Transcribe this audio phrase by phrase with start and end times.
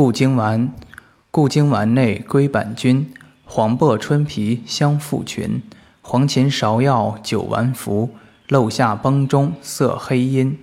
[0.00, 0.72] 固经丸，
[1.30, 3.12] 固经丸内归板菌，
[3.44, 5.62] 黄柏春皮相附群，
[6.00, 8.08] 黄芩芍药酒丸服，
[8.48, 10.58] 漏下崩中色黑阴。